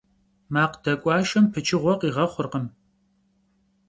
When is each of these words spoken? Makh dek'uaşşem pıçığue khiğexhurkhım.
Makh 0.53 0.75
dek'uaşşem 0.85 1.45
pıçığue 1.53 1.93
khiğexhurkhım. 1.99 2.65